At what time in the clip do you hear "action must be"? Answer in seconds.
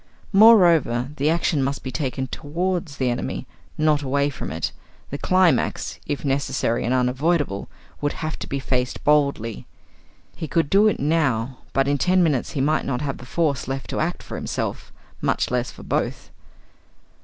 1.29-1.91